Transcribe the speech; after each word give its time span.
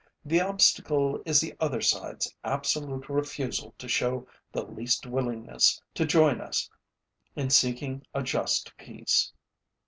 The 0.25 0.41
obstacle 0.41 1.21
is 1.27 1.39
the 1.39 1.53
other 1.59 1.77
sideÆs 1.77 2.33
absolute 2.43 3.07
refusal 3.07 3.75
to 3.77 3.87
show 3.87 4.27
the 4.51 4.65
least 4.65 5.05
willingness 5.05 5.79
to 5.93 6.07
join 6.07 6.41
us 6.41 6.67
in 7.35 7.51
seeking 7.51 8.01
a 8.11 8.23
just 8.23 8.75
peace. 8.77 9.31